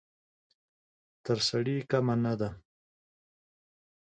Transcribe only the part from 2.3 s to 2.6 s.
ده.